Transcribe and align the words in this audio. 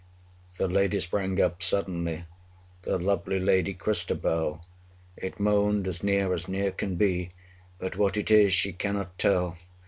The 0.57 0.67
lady 0.67 0.99
sprang 0.99 1.39
up 1.39 1.61
suddenly, 1.61 2.25
The 2.81 2.97
lovely 2.97 3.39
lady, 3.39 3.75
Christabel! 3.75 4.65
It 5.15 5.39
moaned 5.39 5.85
as 5.87 6.01
near, 6.01 6.33
as 6.33 6.47
near 6.47 6.71
can 6.71 6.95
be, 6.95 7.33
But 7.77 7.97
what 7.97 8.17
it 8.17 8.31
is 8.31 8.51
she 8.51 8.73
cannot 8.73 9.15
tell. 9.19 9.59